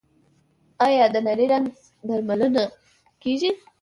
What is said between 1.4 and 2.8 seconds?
رنځ درملنه